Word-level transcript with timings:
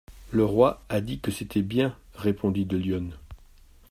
Le 0.31 0.43
roi 0.43 0.81
a 0.89 0.99
dit 0.99 1.19
que 1.19 1.29
c'était 1.29 1.61
bien, 1.61 1.95
répondit 2.15 2.65
de 2.65 2.75
Lyonne. 2.75 3.15